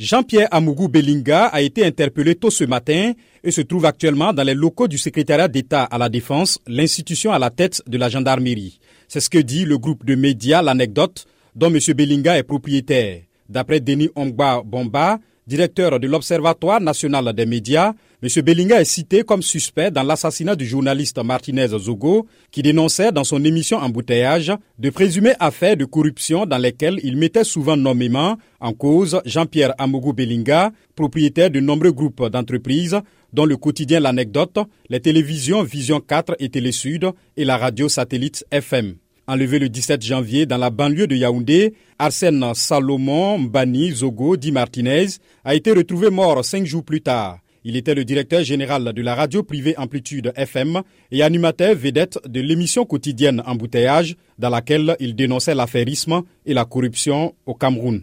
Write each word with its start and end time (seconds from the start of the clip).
Jean-Pierre 0.00 0.48
Amougou 0.50 0.88
Belinga 0.88 1.48
a 1.48 1.60
été 1.60 1.84
interpellé 1.84 2.34
tôt 2.34 2.48
ce 2.48 2.64
matin 2.64 3.12
et 3.44 3.50
se 3.50 3.60
trouve 3.60 3.84
actuellement 3.84 4.32
dans 4.32 4.44
les 4.44 4.54
locaux 4.54 4.88
du 4.88 4.96
secrétariat 4.96 5.46
d'État 5.46 5.84
à 5.84 5.98
la 5.98 6.08
Défense, 6.08 6.58
l'institution 6.66 7.32
à 7.32 7.38
la 7.38 7.50
tête 7.50 7.82
de 7.86 7.98
la 7.98 8.08
gendarmerie. 8.08 8.80
C'est 9.08 9.20
ce 9.20 9.28
que 9.28 9.36
dit 9.36 9.66
le 9.66 9.76
groupe 9.76 10.06
de 10.06 10.14
médias 10.14 10.62
L'Anecdote, 10.62 11.26
dont 11.54 11.66
M. 11.70 11.78
Belinga 11.94 12.38
est 12.38 12.44
propriétaire. 12.44 13.24
D'après 13.50 13.80
Denis 13.80 14.08
Ongba 14.16 14.62
Bomba, 14.64 15.18
directeur 15.50 15.98
de 15.98 16.06
l'Observatoire 16.06 16.80
national 16.80 17.32
des 17.34 17.44
médias, 17.44 17.92
M. 18.22 18.28
Bellinga 18.44 18.80
est 18.80 18.84
cité 18.84 19.24
comme 19.24 19.42
suspect 19.42 19.90
dans 19.90 20.04
l'assassinat 20.04 20.54
du 20.54 20.64
journaliste 20.64 21.18
Martinez 21.24 21.66
Zogo, 21.76 22.28
qui 22.52 22.62
dénonçait 22.62 23.10
dans 23.10 23.24
son 23.24 23.44
émission 23.44 23.78
Embouteillage 23.78 24.52
de 24.78 24.90
présumées 24.90 25.34
affaires 25.40 25.76
de 25.76 25.84
corruption 25.86 26.46
dans 26.46 26.56
lesquelles 26.56 27.00
il 27.02 27.16
mettait 27.16 27.42
souvent 27.42 27.76
nommément 27.76 28.36
en 28.60 28.72
cause 28.72 29.20
Jean-Pierre 29.24 29.74
Amougou 29.76 30.12
Bellinga, 30.12 30.70
propriétaire 30.94 31.50
de 31.50 31.58
nombreux 31.58 31.92
groupes 31.92 32.28
d'entreprises, 32.30 33.00
dont 33.32 33.44
le 33.44 33.56
quotidien 33.56 33.98
L'Anecdote, 33.98 34.60
les 34.88 35.00
télévisions 35.00 35.64
Vision 35.64 35.98
4 35.98 36.36
et 36.38 36.48
Télé 36.48 36.70
Sud 36.70 37.10
et 37.36 37.44
la 37.44 37.56
radio 37.56 37.88
satellite 37.88 38.44
FM. 38.52 38.94
Enlevé 39.30 39.60
le 39.60 39.68
17 39.68 40.04
janvier 40.04 40.44
dans 40.44 40.58
la 40.58 40.70
banlieue 40.70 41.06
de 41.06 41.14
Yaoundé, 41.14 41.74
Arsène 42.00 42.44
Salomon 42.52 43.38
Mbani 43.38 43.92
Zogo 43.92 44.36
Di 44.36 44.50
Martinez 44.50 45.06
a 45.44 45.54
été 45.54 45.70
retrouvé 45.70 46.10
mort 46.10 46.44
cinq 46.44 46.66
jours 46.66 46.82
plus 46.82 47.00
tard. 47.00 47.38
Il 47.62 47.76
était 47.76 47.94
le 47.94 48.04
directeur 48.04 48.42
général 48.42 48.92
de 48.92 49.02
la 49.02 49.14
radio 49.14 49.44
privée 49.44 49.78
Amplitude 49.78 50.32
FM 50.34 50.82
et 51.12 51.22
animateur 51.22 51.76
vedette 51.76 52.18
de 52.26 52.40
l'émission 52.40 52.84
quotidienne 52.84 53.40
Embouteillage 53.46 54.16
dans 54.36 54.50
laquelle 54.50 54.96
il 54.98 55.14
dénonçait 55.14 55.54
l'affairisme 55.54 56.22
et 56.44 56.52
la 56.52 56.64
corruption 56.64 57.32
au 57.46 57.54
Cameroun. 57.54 58.02